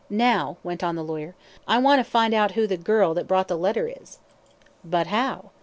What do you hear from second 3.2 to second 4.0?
brought the letter